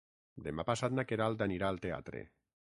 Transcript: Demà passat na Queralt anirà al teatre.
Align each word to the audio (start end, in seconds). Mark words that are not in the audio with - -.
Demà 0.47 0.65
passat 0.69 0.95
na 1.01 1.05
Queralt 1.13 1.45
anirà 1.49 1.71
al 1.75 1.81
teatre. 1.87 2.27